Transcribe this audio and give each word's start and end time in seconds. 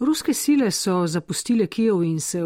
Ruske 0.00 0.34
sile 0.34 0.70
so 0.70 1.06
zapustile 1.06 1.66
Kijev 1.66 2.02
in 2.02 2.20
se 2.20 2.40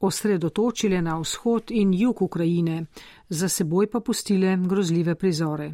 osredotočile 0.00 1.02
na 1.02 1.16
vzhod 1.18 1.70
in 1.70 1.94
jug 1.94 2.22
Ukrajine, 2.22 2.84
za 3.28 3.48
seboj 3.48 3.86
pa 3.90 4.00
pustile 4.00 4.56
grozljive 4.66 5.14
prizore. 5.14 5.72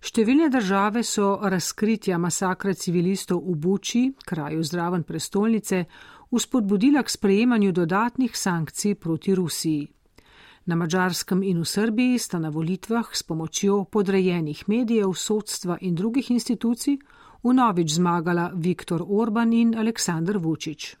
Številne 0.00 0.50
države 0.52 1.02
so 1.02 1.38
razkritja 1.42 2.18
masakra 2.18 2.74
civilistov 2.74 3.40
v 3.46 3.54
Buči, 3.56 4.02
kraju 4.26 4.62
zraven 4.62 5.02
prestolnice, 5.08 5.84
uspodbudila 6.30 7.02
k 7.02 7.16
sprejemanju 7.16 7.72
dodatnih 7.72 8.36
sankcij 8.36 8.94
proti 8.94 9.34
Rusiji. 9.34 9.88
Na 10.66 10.76
Mačarskem 10.76 11.42
in 11.42 11.62
v 11.62 11.64
Srbiji 11.64 12.18
sta 12.18 12.38
na 12.38 12.52
volitvah 12.52 13.08
s 13.16 13.22
pomočjo 13.22 13.84
podrejenih 13.84 14.68
medijev, 14.68 15.16
sodstva 15.16 15.78
in 15.80 15.94
drugih 15.94 16.30
institucij 16.30 16.98
vnovič 17.48 17.94
zmagala 17.94 18.50
Viktor 18.54 19.04
Orban 19.08 19.52
in 19.52 19.74
Aleksandr 19.78 20.38
Vučić. 20.38 20.94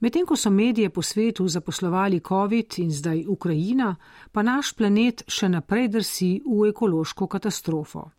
Medtem 0.00 0.26
ko 0.26 0.36
so 0.36 0.50
medije 0.50 0.90
po 0.90 1.02
svetu 1.02 1.48
zaposlovali 1.48 2.20
COVID 2.20 2.78
in 2.78 2.90
zdaj 2.90 3.24
Ukrajina, 3.28 3.94
pa 4.32 4.42
naš 4.42 4.74
planet 4.74 5.22
še 5.28 5.48
naprej 5.48 5.88
drsi 5.88 6.42
v 6.44 6.68
ekološko 6.68 7.26
katastrofo. 7.26 8.10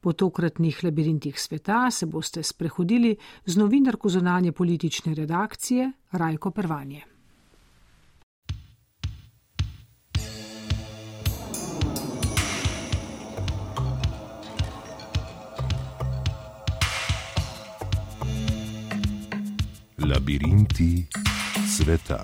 Po 0.00 0.12
tokratnih 0.12 0.84
labirintih 0.84 1.40
sveta 1.40 1.90
se 1.90 2.06
boste 2.06 2.42
sprehodili 2.42 3.16
z 3.46 3.56
novinarko 3.56 4.08
zunanje 4.08 4.52
politične 4.52 5.14
redakcije 5.14 5.92
Rajko 6.12 6.50
Pervanje. 6.50 7.13
Labirinti 20.14 21.02
sveta. 21.66 22.22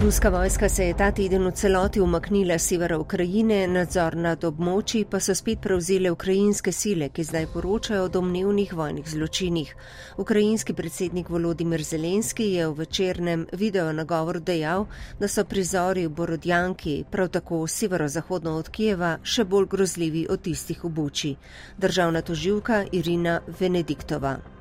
Ruska 0.00 0.28
vojska 0.28 0.68
se 0.68 0.84
je 0.84 0.94
ta 0.94 1.10
teden 1.10 1.46
v 1.46 1.50
celoti 1.52 2.00
umaknila 2.00 2.58
z 2.58 2.62
severa 2.62 2.98
Ukrajine, 2.98 3.66
nadzor 3.66 4.16
nad 4.16 4.44
območji 4.44 5.04
pa 5.10 5.18
so 5.20 5.34
spet 5.34 5.58
prevzele 5.60 6.10
ukrajinske 6.14 6.72
sile, 6.72 7.08
ki 7.08 7.24
zdaj 7.24 7.46
poročajo 7.52 8.04
o 8.04 8.08
domnevnih 8.08 8.72
vojnih 8.72 9.08
zločinih. 9.10 9.72
Ukrajinski 10.16 10.72
predsednik 10.72 11.28
Volodimir 11.28 11.82
Zelenski 11.82 12.46
je 12.52 12.68
v 12.68 12.76
večernem 12.78 13.46
video 13.52 13.92
nagovor 13.92 14.38
dejal, 14.40 14.86
da 15.18 15.28
so 15.28 15.44
prizori 15.44 16.06
v 16.06 16.12
Borodjanki, 16.14 17.04
prav 17.10 17.28
tako 17.28 17.66
severozahodno 17.66 18.54
od 18.58 18.68
Kijeva, 18.68 19.16
še 19.22 19.44
bolj 19.44 19.66
grozljivi 19.66 20.26
od 20.30 20.42
tistih 20.42 20.84
v 20.84 20.92
Buči. 20.94 21.34
Državna 21.78 22.22
toživka 22.22 22.84
Irina 22.92 23.40
Venediktova. 23.60 24.57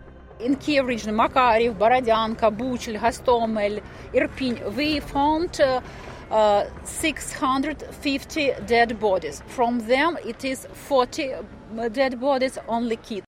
Kiev 0.59 0.87
region, 0.87 1.15
Makariv, 1.15 1.73
Borodyanka, 1.77 2.51
Buchel, 2.51 2.97
Hostomel, 2.97 3.81
Irpin, 4.13 4.75
we 4.75 4.99
found 4.99 5.59
uh, 5.59 5.81
uh, 6.31 6.65
650 6.83 8.53
dead 8.65 8.99
bodies. 8.99 9.41
From 9.47 9.79
them, 9.87 10.17
it 10.25 10.43
is 10.45 10.67
40 10.73 11.35
dead 11.91 12.19
bodies 12.19 12.57
only 12.67 12.97
kids. 12.97 13.27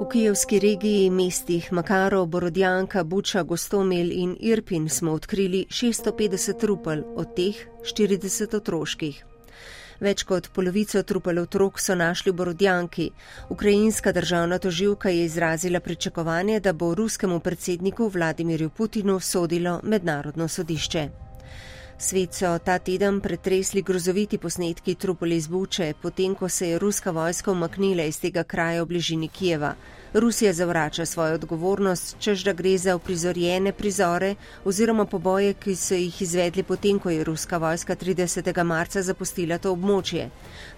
V 0.00 0.08
kijevski 0.12 0.58
regiji 0.58 1.10
mestih 1.10 1.72
Makaro, 1.72 2.26
Borodjanka, 2.26 3.04
Buča, 3.04 3.42
Gostomel 3.42 4.12
in 4.12 4.36
Irpin 4.40 4.88
smo 4.88 5.12
odkrili 5.12 5.66
650 5.70 6.58
trupel, 6.60 7.02
od 7.16 7.34
teh 7.36 7.66
40 7.82 8.56
otroških. 8.56 9.24
Več 10.00 10.22
kot 10.26 10.48
polovico 10.52 11.02
trupel 11.02 11.38
otrok 11.38 11.80
so 11.80 11.94
našli 11.94 12.32
v 12.32 12.36
Borodjanki. 12.36 13.10
Ukrajinska 13.50 14.12
državna 14.12 14.58
toživka 14.58 15.10
je 15.10 15.24
izrazila 15.24 15.80
pričakovanje, 15.80 16.60
da 16.60 16.72
bo 16.72 16.94
ruskemu 16.94 17.40
predsedniku 17.40 18.08
Vladimirju 18.08 18.70
Putinu 18.70 19.20
sodilo 19.20 19.80
mednarodno 19.82 20.48
sodišče. 20.48 21.08
Svet 21.98 22.34
so 22.34 22.58
ta 22.58 22.78
teden 22.78 23.20
pretresli 23.20 23.82
grozoviti 23.82 24.38
posnetki 24.38 24.94
trupel 24.94 25.32
iz 25.32 25.46
Buče, 25.46 25.92
potem 26.02 26.34
ko 26.34 26.48
se 26.48 26.68
je 26.68 26.78
ruska 26.78 27.10
vojska 27.10 27.52
umaknila 27.52 28.02
iz 28.02 28.18
tega 28.20 28.42
kraja 28.42 28.82
v 28.82 28.86
bližini 28.86 29.28
Kijeva. 29.28 29.74
Rusija 30.14 30.52
zavrača 30.52 31.06
svojo 31.06 31.34
odgovornost, 31.34 32.16
čež 32.18 32.44
da 32.44 32.52
gre 32.52 32.78
za 32.78 32.94
uprizorjene 32.96 33.72
prizore 33.72 34.34
oziroma 34.64 35.06
poboje, 35.06 35.54
ki 35.54 35.74
so 35.76 35.94
jih 35.94 36.22
izvedli 36.22 36.62
potem, 36.62 36.98
ko 36.98 37.10
je 37.10 37.24
ruska 37.24 37.58
vojska 37.58 37.96
30. 37.96 38.62
marca 38.64 39.02
zapustila 39.02 39.58
to 39.58 39.72
območje. 39.74 40.28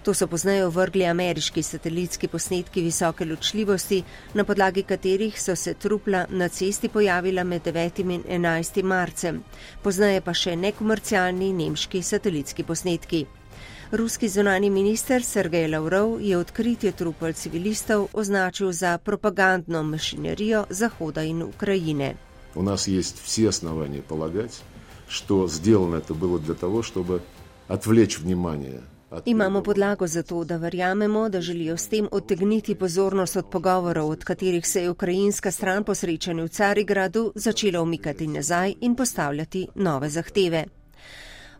To 0.03 0.13
so 0.13 0.27
poznaje 0.27 0.65
vrgli 0.67 1.05
ameriški 1.05 1.63
satelitski 1.63 2.27
posnetki 2.27 2.81
visoke 2.81 3.25
ločljivosti, 3.25 4.03
na 4.33 4.43
podlagi 4.43 4.83
katerih 4.83 5.41
so 5.41 5.55
se 5.55 5.73
trupla 5.73 6.25
na 6.29 6.49
cesti 6.49 6.89
pojavila 6.89 7.43
med 7.43 7.61
9. 7.61 8.01
in 8.01 8.23
11. 8.23 8.83
marcem. 8.83 9.43
Poznaje 9.83 10.21
pa 10.21 10.33
še 10.33 10.55
nekomercialni 10.55 11.53
nemški 11.53 12.01
satelitski 12.01 12.63
posnetki. 12.63 13.27
Ruski 13.92 14.28
zunani 14.28 14.70
minister 14.70 15.24
Sergej 15.24 15.68
Lavrov 15.68 16.20
je 16.20 16.38
odkritje 16.38 16.92
trupel 16.92 17.32
civilistov 17.32 18.08
označil 18.12 18.72
za 18.72 18.98
propagandno 18.98 19.82
mašinerijo 19.82 20.66
Zahoda 20.70 21.22
in 21.22 21.42
Ukrajine. 21.42 22.14
U 22.54 22.62
nas 22.62 22.88
есть 22.88 23.22
все 23.24 23.48
основания 23.48 24.02
полагать, 24.02 24.62
что 25.08 25.48
сделано 25.48 25.96
это 25.96 26.14
было 26.14 26.38
для 26.38 26.54
того, 26.54 26.82
чтобы 26.82 27.20
отвлечь 27.68 28.18
внимание 28.18 28.80
Imamo 29.24 29.62
podlago 29.62 30.06
za 30.06 30.22
to, 30.22 30.44
da 30.44 30.56
verjamemo, 30.56 31.28
da 31.28 31.40
želijo 31.40 31.76
s 31.76 31.88
tem 31.88 32.08
odtegniti 32.10 32.74
pozornost 32.74 33.36
od 33.36 33.46
pogovorov, 33.46 34.10
od 34.10 34.24
katerih 34.24 34.66
se 34.66 34.82
je 34.82 34.90
ukrajinska 34.90 35.50
stran 35.50 35.84
po 35.84 35.94
srečanju 35.94 36.44
v 36.44 36.48
Carigradu 36.48 37.32
začela 37.34 37.82
umikati 37.82 38.26
nazaj 38.26 38.74
in 38.80 38.94
postavljati 38.94 39.68
nove 39.74 40.08
zahteve. 40.08 40.64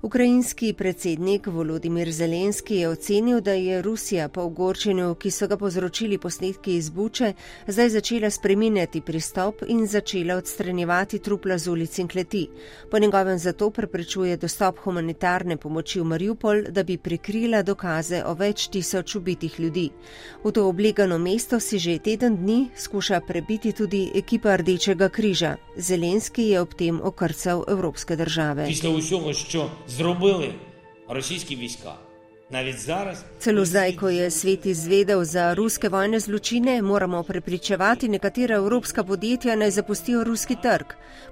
Ukrajinski 0.01 0.73
predsednik 0.73 1.47
Volodimir 1.47 2.11
Zelenski 2.11 2.75
je 2.75 2.89
ocenil, 2.89 3.41
da 3.41 3.51
je 3.51 3.81
Rusija 3.81 4.29
po 4.29 4.41
ogorčenju, 4.41 5.15
ki 5.15 5.31
so 5.31 5.47
ga 5.47 5.57
povzročili 5.57 6.17
posnetki 6.17 6.75
iz 6.75 6.89
Buče, 6.89 7.33
zdaj 7.67 7.89
začela 7.89 8.29
spreminjati 8.29 9.01
pristop 9.01 9.63
in 9.67 9.87
začela 9.87 10.35
odstranjevati 10.35 11.19
trupla 11.19 11.57
z 11.57 11.67
ulic 11.67 11.97
in 11.97 12.07
kleti. 12.07 12.47
Po 12.91 12.99
njegovem 12.99 13.39
zato 13.39 13.69
preprečuje 13.69 14.37
dostop 14.37 14.77
humanitarne 14.83 15.57
pomoči 15.57 15.99
v 15.99 16.03
Mariupol, 16.03 16.61
da 16.69 16.83
bi 16.83 16.97
prikrila 16.97 17.63
dokaze 17.63 18.21
o 18.25 18.33
več 18.33 18.67
tisoč 18.67 19.15
ubitih 19.15 19.59
ljudi. 19.59 19.89
V 20.43 20.51
to 20.51 20.67
oblegano 20.67 21.17
mesto 21.17 21.59
si 21.59 21.79
že 21.79 21.97
teden 21.99 22.37
dni 22.37 22.69
skuša 22.77 23.21
prebiti 23.27 23.73
tudi 23.73 24.11
ekipa 24.15 24.55
Rdečega 24.55 25.09
križa. 25.09 25.57
Zelenski 25.77 26.49
je 26.49 26.61
ob 26.61 26.73
tem 26.73 27.01
okrcal 27.01 27.63
evropske 27.67 28.15
države 28.15 28.67
zrobili 29.97 30.53
rosijski 31.09 31.55
vojska. 31.55 31.93
Celo 33.39 33.65
zdaj, 33.65 33.95
ko 33.95 34.09
je 34.09 34.31
svet 34.31 34.65
izvedel 34.65 35.23
za 35.23 35.53
ruske 35.53 35.89
vojne 35.89 36.19
zločine, 36.19 36.81
moramo 36.81 37.23
prepričevati 37.23 38.07
nekatera 38.07 38.55
evropska 38.55 39.03
podjetja 39.03 39.55
naj 39.55 39.71
zapustijo 39.71 40.23
ruski 40.23 40.55
trg. 40.61 40.85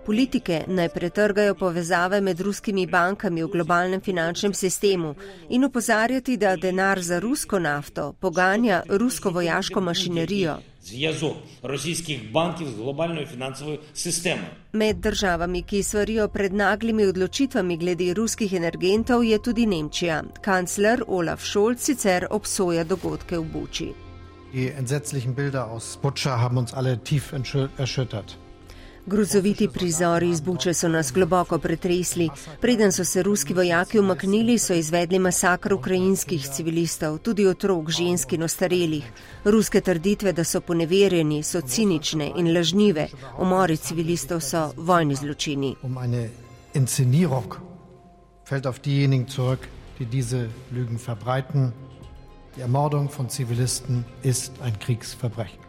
Politike 0.05 0.63
naj 0.67 0.89
pretrgajo 0.89 1.55
povezave 1.55 2.21
med 2.21 2.41
ruskimi 2.41 2.87
bankami 2.87 3.43
v 3.43 3.47
globalnem 3.47 4.01
finančnem 4.01 4.53
sistemu 4.53 5.15
in 5.49 5.65
upozarjati, 5.65 6.37
da 6.37 6.55
denar 6.55 7.01
za 7.01 7.19
rusko 7.19 7.59
nafto 7.59 8.13
poganja 8.19 8.83
rusko 8.89 9.29
vojaško 9.29 9.81
mašinerijo 9.81 10.57
зв'язок 10.84 11.36
російських 11.62 12.32
банків 12.32 12.68
з 12.68 12.74
глобальною 12.74 13.26
фінансовою 13.26 13.78
системою. 13.94 14.48
Med 14.72 15.00
državami, 15.00 15.62
ki 15.62 15.82
svarijo 15.82 16.28
pred 16.28 16.52
naglimi 16.52 17.06
odločitvami 17.06 17.76
glede 17.76 18.14
ruskih 18.14 18.52
energentov, 18.52 19.24
je 19.24 19.38
tudi 19.38 19.66
Nemčija. 19.66 20.22
Kancler 20.42 21.02
Olaf 21.06 21.42
Scholz 21.42 21.80
sicer 21.82 22.26
obsoja 22.30 22.84
dogodke 22.84 23.38
v 23.38 23.44
Buči. 23.44 23.88
Die 24.54 24.72
entsetzlichen 24.78 25.34
Bilder 25.34 25.64
aus 25.70 25.98
Butscha 26.02 26.38
haben 26.40 26.58
uns 26.58 26.74
alle 26.74 26.98
tief 27.04 27.32
erschüttert. 27.78 28.43
Grozoviti 29.07 29.67
prizori 29.69 30.29
iz 30.29 30.41
Buče 30.41 30.73
so 30.73 30.87
nas 30.87 31.11
globoko 31.13 31.59
pretresli. 31.59 32.29
Preden 32.61 32.91
so 32.91 33.05
se 33.05 33.23
ruski 33.23 33.53
vojaki 33.53 33.99
umaknili, 33.99 34.57
so 34.59 34.73
izvedli 34.73 35.19
masakr 35.19 35.73
ukrajinskih 35.73 36.47
civilistov, 36.55 37.17
tudi 37.17 37.47
otrok, 37.47 37.89
žensk 37.89 38.33
in 38.33 38.43
ostarelih. 38.43 39.11
Ruske 39.43 39.81
trditve, 39.81 40.33
da 40.33 40.43
so 40.43 40.61
poneverjeni, 40.61 41.43
so 41.43 41.61
cinične 41.61 42.31
in 42.35 42.53
lažnive. 42.53 43.07
Umori 43.37 43.77
civilistov 43.77 44.41
so 44.41 44.71
vojni 44.77 45.15
zločini. 45.15 45.75
Um 45.83 45.97
Die 52.55 52.61
Ermordung 52.61 53.09
von 53.09 53.29
Zivilisten 53.29 54.05
ist 54.23 54.61
ein 54.61 54.79
Kriegsverbrechen. 54.79 55.64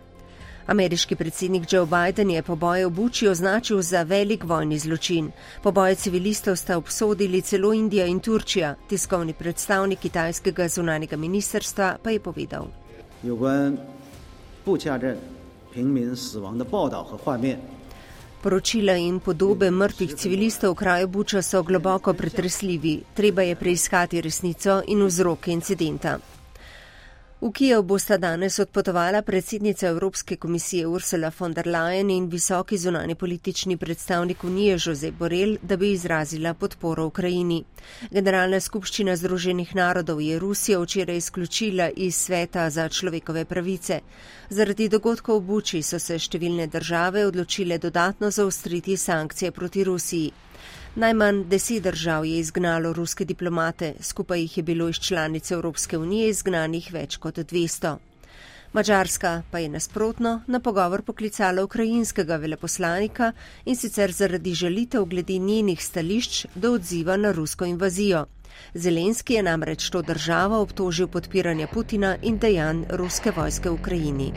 Ameriški 0.66 1.16
predsednik 1.16 1.72
Joe 1.72 1.86
Biden 1.86 2.30
je 2.30 2.42
poboje 2.42 2.86
v 2.86 2.90
Buči 2.90 3.28
označil 3.28 3.82
za 3.82 4.02
velik 4.02 4.44
vojni 4.44 4.78
zločin. 4.78 5.30
Poboje 5.62 5.94
civilistov 5.94 6.56
sta 6.56 6.76
obsodili 6.76 7.42
celo 7.42 7.72
Indija 7.72 8.06
in 8.06 8.20
Turčija. 8.20 8.74
Tiskovni 8.88 9.32
predstavnik 9.32 9.98
kitajskega 9.98 10.68
zunanjega 10.68 11.16
ministerstva 11.16 11.96
pa 12.02 12.10
je 12.10 12.20
povedal. 12.20 12.66
Poročila 18.42 18.92
in 18.96 19.20
podobe 19.20 19.70
mrtvih 19.70 20.14
civilistov 20.14 20.72
v 20.72 20.76
kraju 20.76 21.08
Buča 21.08 21.42
so 21.42 21.62
globoko 21.62 22.14
pretresljivi. 22.14 23.02
Treba 23.14 23.42
je 23.42 23.54
preiskati 23.56 24.20
resnico 24.20 24.82
in 24.86 25.06
vzroke 25.06 25.52
incidenta. 25.52 26.18
V 27.40 27.52
Kijev 27.52 27.82
bosta 27.82 28.16
danes 28.16 28.58
odpotovala 28.58 29.20
predsednica 29.22 29.86
Evropske 29.86 30.36
komisije 30.36 30.86
Ursula 30.86 31.30
von 31.38 31.52
der 31.52 31.66
Leyen 31.66 32.10
in 32.10 32.28
visoki 32.30 32.78
zunani 32.78 33.14
politični 33.14 33.76
predstavnik 33.76 34.44
Unije 34.44 34.78
Jose 34.86 35.10
Borel, 35.10 35.56
da 35.62 35.76
bi 35.76 35.92
izrazila 35.92 36.54
podporo 36.54 37.06
Ukrajini. 37.06 37.64
Generalna 38.10 38.60
skupščina 38.60 39.16
Združenih 39.16 39.74
narodov 39.74 40.20
je 40.20 40.38
Rusijo 40.38 40.80
včeraj 40.82 41.16
izključila 41.16 41.90
iz 41.96 42.16
sveta 42.16 42.70
za 42.70 42.88
človekove 42.88 43.44
pravice. 43.44 44.00
Zaradi 44.48 44.88
dogodkov 44.88 45.38
v 45.40 45.46
Buči 45.46 45.82
so 45.82 45.98
se 45.98 46.18
številne 46.18 46.66
države 46.66 47.26
odločile 47.26 47.78
dodatno 47.78 48.30
zaostriti 48.30 48.96
sankcije 48.96 49.50
proti 49.50 49.84
Rusiji. 49.84 50.32
Najmanj 50.96 51.42
deset 51.44 51.82
držav 51.82 52.24
je 52.24 52.38
izgnalo 52.38 52.92
ruske 52.92 53.24
diplomate, 53.24 53.94
skupaj 54.00 54.40
jih 54.40 54.56
je 54.56 54.62
bilo 54.62 54.88
iz 54.88 54.96
članice 54.96 55.54
Evropske 55.54 55.98
unije 55.98 56.28
izgnanih 56.28 56.88
več 56.92 57.16
kot 57.16 57.38
200. 57.38 57.96
Mačarska 58.72 59.42
pa 59.50 59.58
je 59.58 59.68
nasprotno 59.68 60.40
na 60.46 60.60
pogovor 60.60 61.02
poklicala 61.02 61.64
ukrajinskega 61.64 62.36
veleposlanika 62.36 63.32
in 63.64 63.76
sicer 63.76 64.12
zaradi 64.12 64.54
želitev 64.54 65.04
glede 65.04 65.38
njenih 65.38 65.84
stališč 65.84 66.46
do 66.54 66.72
odziva 66.72 67.16
na 67.16 67.32
rusko 67.32 67.64
invazijo. 67.64 68.26
Zelenski 68.74 69.34
je 69.34 69.42
namreč 69.42 69.90
to 69.90 70.02
državo 70.02 70.62
obtožil 70.62 71.08
podpiranja 71.08 71.68
Putina 71.74 72.16
in 72.22 72.38
dejanj 72.38 72.84
ruske 72.90 73.30
vojske 73.36 73.70
v 73.70 73.74
Ukrajini. 73.74 74.32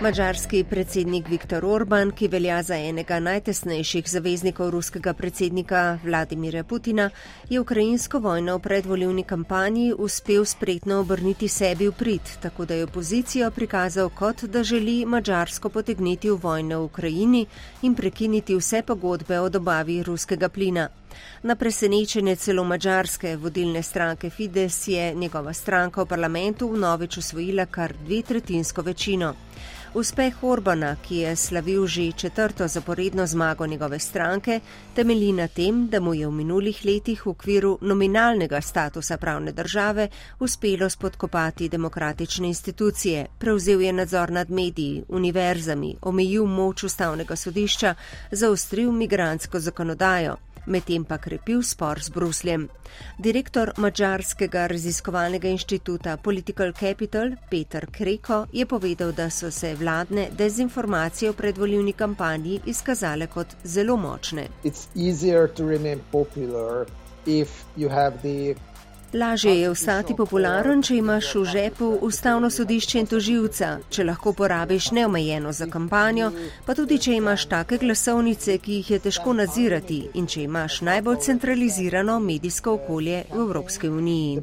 Mačarski 0.00 0.64
predsednik 0.64 1.28
Viktor 1.28 1.64
Orban, 1.64 2.12
ki 2.14 2.28
velja 2.30 2.60
za 2.62 2.76
enega 2.78 3.16
najtesnejših 3.18 4.06
zaveznikov 4.06 4.70
ruskega 4.70 5.10
predsednika 5.12 5.98
Vladimira 6.04 6.62
Putina, 6.62 7.08
je 7.50 7.58
ukrajinsko 7.60 8.18
vojno 8.18 8.54
v 8.56 8.62
predvoljivni 8.62 9.24
kampanji 9.24 9.92
uspel 9.98 10.44
spretno 10.44 11.00
obrniti 11.00 11.48
sebi 11.48 11.88
v 11.88 11.92
prid, 11.98 12.30
tako 12.42 12.64
da 12.64 12.74
je 12.74 12.84
opozicijo 12.84 13.50
prikazal 13.50 14.08
kot, 14.08 14.44
da 14.44 14.62
želi 14.62 15.04
Mačarsko 15.06 15.68
potegniti 15.68 16.30
v 16.30 16.38
vojno 16.42 16.78
v 16.80 16.84
Ukrajini 16.84 17.46
in 17.82 17.94
prekiniti 17.94 18.54
vse 18.54 18.82
pogodbe 18.82 19.40
o 19.40 19.48
dobavi 19.48 20.02
ruskega 20.02 20.48
plina. 20.48 20.88
Na 21.42 21.54
presenečenje 21.54 22.36
celo 22.36 22.64
mačarske 22.64 23.36
vodilne 23.36 23.82
stranke 23.82 24.30
Fides 24.30 24.88
je 24.88 25.14
njegova 25.14 25.52
stranka 25.52 26.02
v 26.02 26.06
parlamentu 26.06 26.68
vnovič 26.68 27.18
usvojila 27.18 27.66
kar 27.66 27.92
dve 28.06 28.22
tretjinsko 28.22 28.82
večino. 28.82 29.34
Uspeh 29.94 30.44
Orbana, 30.44 30.96
ki 31.02 31.16
je 31.16 31.36
slavil 31.36 31.86
že 31.86 32.12
četrto 32.12 32.68
zaporedno 32.68 33.26
zmago 33.26 33.66
njegove 33.66 33.98
stranke, 33.98 34.60
temelji 34.94 35.32
na 35.32 35.48
tem, 35.48 35.88
da 35.88 36.00
mu 36.00 36.14
je 36.14 36.26
v 36.26 36.32
minulih 36.32 36.84
letih 36.84 37.26
v 37.26 37.30
okviru 37.30 37.78
nominalnega 37.80 38.60
statusa 38.60 39.16
pravne 39.16 39.52
države 39.52 40.08
uspelo 40.40 40.90
spodkopati 40.90 41.68
demokratične 41.68 42.48
institucije, 42.48 43.26
prevzel 43.38 43.82
je 43.82 43.92
nadzor 43.92 44.30
nad 44.30 44.50
mediji, 44.50 45.04
univerzami, 45.08 45.96
omejil 46.02 46.44
moč 46.44 46.84
ustavnega 46.84 47.36
sodišča, 47.36 47.94
zaostril 48.30 48.92
migransko 48.92 49.60
zakonodajo 49.60 50.36
medtem 50.68 51.04
pa 51.04 51.18
krepil 51.18 51.62
spor 51.62 52.00
z 52.02 52.10
Brusljem. 52.10 52.68
Direktor 53.18 53.72
Mačarskega 53.76 54.66
raziskovalnega 54.66 55.48
inštituta 55.48 56.16
Political 56.16 56.72
Capital 56.72 57.32
Peter 57.50 57.86
Kreko 57.90 58.46
je 58.52 58.66
povedal, 58.66 59.12
da 59.12 59.30
so 59.30 59.50
se 59.50 59.74
vladne 59.74 60.28
dezinformacije 60.38 61.30
v 61.30 61.36
predvoljivni 61.36 61.92
kampanji 61.92 62.60
izkazale 62.66 63.26
kot 63.26 63.56
zelo 63.64 63.96
močne. 63.96 64.48
Lažje 69.14 69.60
je 69.60 69.70
ostati 69.70 70.12
popularen, 70.16 70.82
če 70.84 70.98
imaš 70.98 71.30
v 71.34 71.44
žepu 71.48 71.86
ustavno 72.04 72.50
sodišče 72.50 72.98
in 73.00 73.06
toživca, 73.08 73.68
če 73.88 74.04
lahko 74.04 74.34
porabiš 74.36 74.90
neomejeno 74.92 75.52
za 75.52 75.64
kampanjo, 75.66 76.28
pa 76.66 76.74
tudi 76.76 76.98
če 77.00 77.14
imaš 77.16 77.46
take 77.48 77.78
glasovnice, 77.80 78.58
ki 78.58 78.74
jih 78.80 78.90
je 78.90 78.98
težko 79.06 79.32
nadzirati 79.32 80.02
in 80.14 80.26
če 80.28 80.42
imaš 80.42 80.82
najbolj 80.84 81.22
centralizirano 81.24 82.18
medijsko 82.20 82.74
okolje 82.76 83.22
v 83.32 83.40
Evropski 83.46 83.88
uniji. 83.88 84.42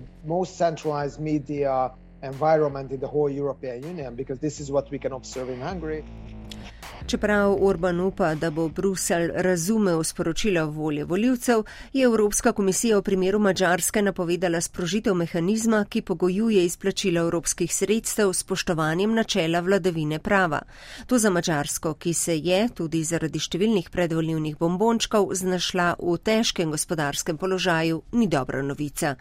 Čeprav 7.08 7.58
Orban 7.62 8.00
upa, 8.00 8.36
da 8.36 8.50
bo 8.50 8.68
Brusel 8.70 9.30
razumel 9.34 10.04
sporočila 10.04 10.64
volje 10.64 11.04
voljivcev, 11.04 11.64
je 11.94 12.06
Evropska 12.06 12.52
komisija 12.52 12.98
v 12.98 13.02
primeru 13.02 13.40
Mačarske 13.40 14.02
napovedala 14.02 14.62
sprožitev 14.62 15.14
mehanizma, 15.14 15.86
ki 15.90 16.02
pogojuje 16.02 16.66
izplačila 16.66 17.22
evropskih 17.22 17.76
sredstev 17.76 18.34
s 18.34 18.40
spoštovanjem 18.40 19.14
načela 19.14 19.60
vladavine 19.60 20.20
prava. 20.20 20.62
To 21.06 21.20
za 21.20 21.30
Mačarsko, 21.30 21.94
ki 21.94 22.14
se 22.14 22.38
je 22.38 22.70
tudi 22.76 23.04
zaradi 23.04 23.40
številnih 23.40 23.90
predvoljivnih 23.94 24.58
bombončkov 24.58 25.30
znašla 25.36 25.96
v 26.02 26.18
težkem 26.18 26.74
gospodarskem 26.74 27.38
položaju, 27.38 28.02
ni 28.12 28.28
dobra 28.28 28.62
novica. 28.62 29.16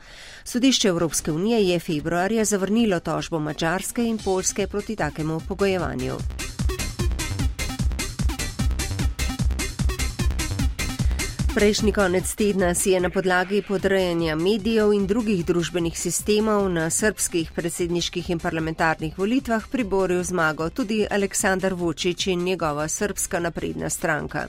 Sodišče 0.44 0.88
Evropske 0.88 1.32
unije 1.32 1.60
je 1.69 1.78
februarja 1.81 2.44
zavrnilo 2.44 3.00
tožbo 3.00 3.38
Mačarske 3.40 4.08
in 4.08 4.19
Polske 4.19 4.66
proti 4.66 4.96
takemu 4.96 5.40
pogojevanju. 5.48 6.54
Prejšnji 11.55 11.93
konec 11.93 12.34
tedna 12.34 12.75
si 12.75 12.91
je 12.91 13.01
na 13.01 13.11
podlagi 13.11 13.63
podrejanja 13.63 14.34
medijev 14.34 14.91
in 14.93 15.06
drugih 15.06 15.44
družbenih 15.46 15.94
sistemov 15.99 16.67
na 16.69 16.89
srpskih 16.91 17.53
predsedniških 17.55 18.31
in 18.31 18.41
parlamentarnih 18.43 19.15
volitvah 19.19 19.69
priboril 19.70 20.25
zmago 20.27 20.67
tudi 20.70 21.06
Aleksandar 21.11 21.75
Vučić 21.75 22.27
in 22.27 22.43
njegova 22.43 22.89
srpska 22.89 23.39
napredna 23.39 23.91
stranka. 23.91 24.49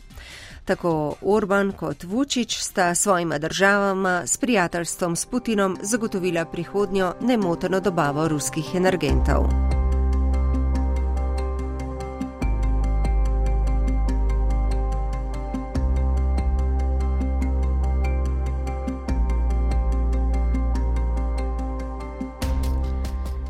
Tako 0.66 1.16
Orban 1.22 1.72
kot 1.72 2.04
Vučić 2.04 2.58
sta 2.58 2.96
svojima 2.96 3.38
državama 3.38 4.24
s 4.26 4.38
prijateljstvom 4.38 5.16
s 5.16 5.26
Putinom 5.26 5.78
zagotovila 5.82 6.46
prihodnjo 6.46 7.14
nemoteno 7.22 7.80
dobavo 7.80 8.28
ruskih 8.28 8.66
energentov. 8.76 9.75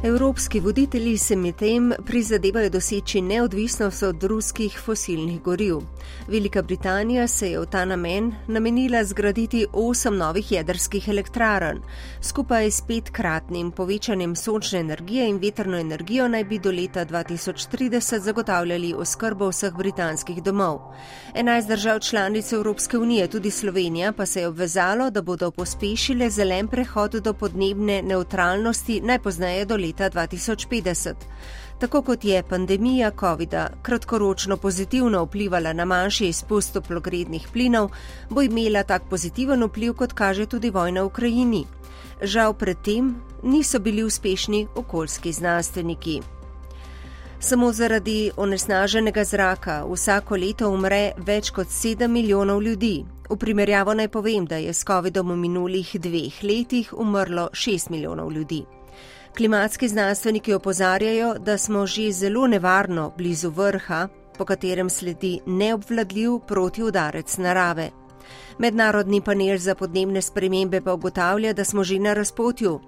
Evropski 0.06 0.60
voditelji 0.60 1.18
se 1.18 1.36
medtem 1.36 1.94
prizadevajo 2.06 2.70
doseči 2.70 3.22
neodvisnost 3.22 4.04
od 4.04 4.24
ruskih 4.24 4.80
fosilnih 4.86 5.42
goriv. 5.42 5.78
Velika 6.28 6.62
Britanija 6.62 7.28
se 7.28 7.50
je 7.52 7.60
v 7.60 7.66
ta 7.66 7.86
namen 7.86 8.32
namenila 8.48 9.04
zgraditi 9.04 9.66
osem 9.74 10.18
novih 10.18 10.52
jedrskih 10.52 11.08
elektrarn. 11.10 11.80
Skupaj 12.22 12.72
s 12.72 12.82
petkratnim 12.82 13.72
povečanjem 13.72 14.36
sončne 14.36 14.80
energije 14.80 15.30
in 15.30 15.38
vetrno 15.38 15.78
energijo 15.78 16.28
naj 16.28 16.44
bi 16.44 16.60
do 16.60 16.72
leta 16.72 17.06
2030 17.06 18.20
zagotavljali 18.20 18.94
oskrbo 18.94 19.50
vseh 19.50 19.74
britanskih 19.74 20.44
domov. 20.44 20.80
11 21.36 21.68
držav 21.68 22.00
članic 22.00 22.54
Evropske 22.54 22.98
unije, 22.98 23.28
tudi 23.28 23.52
Slovenija, 23.52 24.12
pa 24.12 24.26
se 24.26 24.42
je 24.42 24.48
obvezalo, 24.48 25.10
da 25.10 25.22
bodo 25.22 25.52
pospešile 25.52 26.30
zelen 26.30 26.68
prehod 26.68 27.12
do 27.12 27.34
podnebne 27.34 28.02
neutralnosti 28.02 29.02
najpozneje 29.02 29.66
do 29.66 29.78
leta 29.78 29.95
leta 30.00 30.10
2050. 30.10 31.14
Tako 31.80 32.02
kot 32.02 32.26
je 32.26 32.44
pandemija 32.44 33.12
COVID-a 33.20 33.68
kratkoročno 33.82 34.58
pozitivno 34.58 35.24
vplivala 35.24 35.74
na 35.74 35.86
manjši 35.86 36.28
izpust 36.28 36.74
toplogrednih 36.74 37.48
plinov, 37.54 37.92
bo 38.30 38.42
imela 38.42 38.84
tak 38.84 39.04
pozitiven 39.10 39.64
vpliv, 39.64 39.94
kot 39.94 40.14
kaže 40.14 40.46
tudi 40.46 40.70
vojna 40.70 41.02
v 41.02 41.06
Ukrajini. 41.06 41.66
Žal 42.22 42.54
predtem 42.54 43.16
niso 43.44 43.80
bili 43.80 44.04
uspešni 44.04 44.68
okoljski 44.76 45.32
znanstveniki. 45.32 46.22
Samo 47.40 47.72
zaradi 47.72 48.32
onesnaženega 48.38 49.24
zraka 49.24 49.84
vsako 49.92 50.36
leto 50.36 50.70
umre 50.70 51.14
več 51.18 51.52
kot 51.52 51.68
7 51.68 52.08
milijonov 52.08 52.64
ljudi. 52.64 53.06
V 53.30 53.38
primerjavo 53.38 53.94
naj 53.94 54.08
povem, 54.08 54.46
da 54.46 54.56
je 54.56 54.74
s 54.74 54.86
COVID-om 54.86 55.32
v 55.32 55.36
minulih 55.36 55.96
dveh 56.00 56.44
letih 56.44 56.94
umrlo 56.94 57.50
6 57.54 57.92
milijonov 57.92 58.32
ljudi. 58.32 58.66
Klimatski 59.38 59.88
znanstveniki 59.88 60.54
opozarjajo, 60.54 61.34
da 61.40 61.58
smo 61.58 61.86
že 61.88 62.12
zelo 62.12 62.48
nevarno 62.48 63.14
blizu 63.18 63.50
vrha, 63.50 64.08
po 64.38 64.46
katerem 64.46 64.90
sledi 64.90 65.40
neobvladljiv 65.46 66.40
protiudarec 66.48 67.38
narave. 67.38 67.90
Mednarodni 68.60 69.22
panel 69.22 69.58
za 69.58 69.76
podnebne 69.76 70.22
spremembe 70.22 70.82
pa 70.82 70.94
ugotavlja, 70.94 71.54
da 71.54 71.64
smo 71.64 71.84
že 71.84 72.00
na 72.00 72.14
razpotju. 72.14 72.80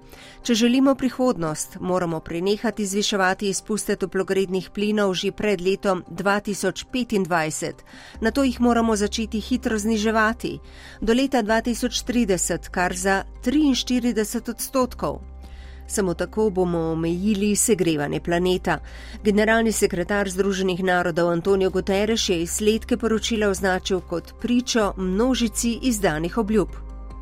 Če 0.42 0.54
želimo 0.54 0.94
prihodnost, 0.94 1.76
moramo 1.80 2.20
prenehati 2.20 2.86
zviševati 2.86 3.48
izpuste 3.48 3.96
toplogrednih 3.96 4.70
plinov 4.70 5.14
že 5.14 5.32
pred 5.32 5.60
letom 5.60 6.04
2025. 6.10 7.72
Na 8.20 8.30
to 8.30 8.42
jih 8.44 8.60
moramo 8.60 8.96
začeti 8.96 9.40
hitro 9.40 9.78
zniževati. 9.78 10.58
Do 11.00 11.12
leta 11.12 11.42
2030 11.42 12.70
kar 12.70 12.96
za 12.96 13.24
43 13.44 14.50
odstotkov. 14.50 15.37
Samo 15.88 16.14
tako 16.14 16.50
bomo 16.50 16.78
omejili 16.78 17.56
segrevanje 17.56 18.20
planeta. 18.20 18.78
Generalni 19.24 19.72
sekretar 19.72 20.28
Združenih 20.30 20.84
narodov 20.84 21.30
Antonijo 21.30 21.70
Guterres 21.70 22.28
je 22.28 22.42
izsledke 22.42 22.96
poročila 22.96 23.48
označil 23.48 24.00
kot 24.00 24.34
pričo 24.40 24.92
množici 24.96 25.78
izdanih 25.82 26.38
obljub. 26.38 26.68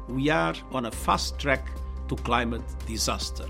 We 0.09 0.33
are 0.35 0.59
on 0.73 0.87
a 0.87 0.91
fast 0.91 1.39
track 1.39 1.63
to 2.09 2.17
climate 2.17 2.65
disaster 2.89 3.47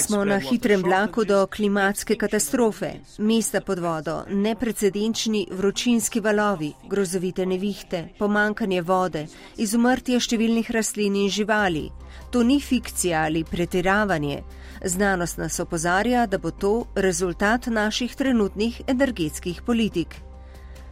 Smo 0.00 0.24
na 0.24 0.38
hitrem 0.38 0.82
vlaku 0.82 1.24
do 1.24 1.46
klimatske 1.46 2.16
katastrofe, 2.16 2.90
mesta 3.18 3.60
pod 3.60 3.78
vodo, 3.78 4.22
neprecedenčni 4.30 5.46
vročinski 5.52 6.20
valovi, 6.20 6.72
grozovite 6.88 7.46
nevihte, 7.46 8.08
pomankanje 8.18 8.80
vode, 8.82 9.26
izumrtje 9.56 10.20
številnih 10.20 10.72
rastlin 10.72 11.20
in 11.26 11.30
živali. 11.30 11.90
To 12.32 12.42
ni 12.42 12.60
fikcija 12.60 13.26
ali 13.28 13.44
pretiravanje. 13.44 14.42
Znanost 14.84 15.38
nas 15.38 15.60
opozarja, 15.60 16.26
da 16.26 16.38
bo 16.38 16.50
to 16.50 16.86
rezultat 16.94 17.66
naših 17.66 18.16
trenutnih 18.16 18.80
energetskih 18.88 19.62
politik. 19.62 20.31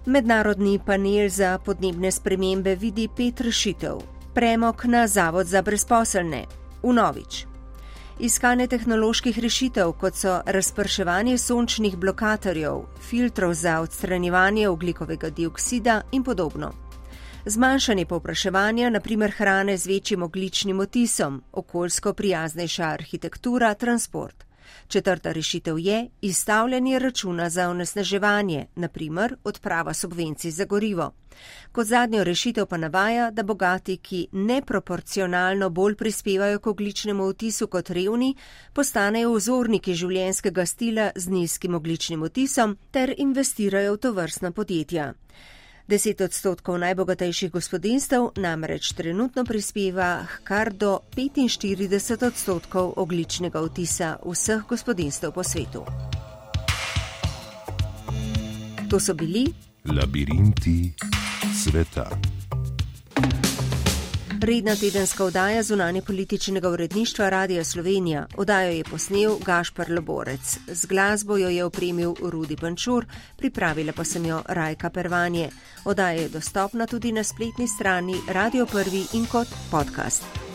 Mednarodni 0.06 0.78
panel 0.86 1.28
za 1.28 1.58
podnebne 1.58 2.10
spremembe 2.12 2.74
vidi 2.74 3.08
pet 3.16 3.40
rešitev. 3.40 3.98
Premok 4.34 4.84
na 4.84 5.06
Zavod 5.06 5.46
za 5.46 5.62
brezposelne. 5.62 6.46
Unovič. 6.82 7.44
Iskanje 8.18 8.66
tehnoloških 8.66 9.38
rešitev, 9.38 9.92
kot 9.92 10.16
so 10.16 10.40
razprševanje 10.46 11.38
sončnih 11.38 11.96
blokatorjev, 11.96 12.80
filtrov 13.00 13.52
za 13.54 13.80
odstranjevanje 13.80 14.68
oglikovega 14.68 15.30
dioksida 15.30 16.02
in 16.12 16.24
podobno. 16.24 16.72
Zmanjšanje 17.44 18.06
povpraševanja, 18.06 18.90
naprimer 18.90 19.30
hrane 19.30 19.76
z 19.76 19.86
večjim 19.86 20.22
ogličnim 20.22 20.80
otisom, 20.80 21.42
okoljsko 21.52 22.12
prijaznejša 22.12 22.84
arhitektura, 22.84 23.74
transport. 23.74 24.49
Četrta 24.88 25.32
rešitev 25.32 25.78
je 25.78 26.08
izstavljanje 26.20 26.98
računa 26.98 27.50
za 27.50 27.68
onesnaževanje, 27.70 28.66
naprimer 28.74 29.36
odprava 29.44 29.94
subvencij 29.94 30.50
za 30.50 30.64
gorivo. 30.64 31.12
Kot 31.72 31.86
zadnjo 31.86 32.24
rešitev 32.24 32.66
pa 32.66 32.76
navaja, 32.76 33.30
da 33.30 33.42
bogati, 33.42 33.96
ki 33.96 34.26
neproporcionalno 34.32 35.70
bolj 35.70 35.94
prispevajo 35.94 36.58
k 36.58 36.66
ogličnemu 36.66 37.24
otisu 37.24 37.66
kot 37.66 37.90
revni, 37.90 38.34
postanejo 38.72 39.32
vzorniki 39.32 39.94
življenjskega 39.94 40.66
stila 40.66 41.10
z 41.16 41.30
nizkim 41.30 41.74
ogličnim 41.74 42.22
otisom 42.22 42.76
ter 42.90 43.14
investirajo 43.18 43.94
v 43.94 43.98
to 43.98 44.12
vrstna 44.12 44.50
podjetja. 44.50 45.14
10 45.90 46.22
odstotkov 46.22 46.78
najbogatejših 46.78 47.50
gospodinstv 47.50 48.38
namreč 48.38 48.92
trenutno 48.94 49.42
prispeva 49.44 50.22
kar 50.46 50.70
do 50.72 51.00
45 51.16 52.26
odstotkov 52.26 52.92
ogličnega 52.96 53.58
vtisa 53.58 54.16
vseh 54.22 54.62
gospodinstv 54.68 55.34
po 55.34 55.42
svetu. 55.42 55.82
To 58.90 59.00
so 59.00 59.14
bili 59.14 59.50
labirinti 59.84 60.94
sveta. 61.64 62.06
Redna 64.42 64.76
tedenska 64.76 65.24
oddaja 65.24 65.62
zunanje 65.62 66.02
političnega 66.02 66.70
uredništva 66.70 67.28
Radia 67.28 67.64
Slovenija. 67.64 68.26
Oddajo 68.36 68.70
je 68.70 68.84
posnel 68.84 69.36
Gašpar 69.46 69.90
Loborec. 69.90 70.58
Z 70.66 70.86
glasbo 70.86 71.36
jo 71.36 71.48
je 71.48 71.64
opremil 71.64 72.14
Rudi 72.20 72.56
Pančur, 72.56 73.06
pripravila 73.36 73.92
pa 73.92 74.04
sem 74.04 74.26
jo 74.26 74.42
Rajka 74.48 74.90
Pervanje. 74.90 75.50
Oddaja 75.84 76.20
je 76.20 76.28
dostopna 76.28 76.86
tudi 76.86 77.12
na 77.12 77.24
spletni 77.24 77.68
strani 77.68 78.14
Radio 78.28 78.66
1 78.66 79.16
in 79.16 79.26
kot 79.26 79.48
podcast. 79.70 80.49